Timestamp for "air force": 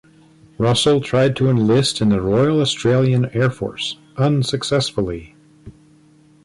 3.37-3.97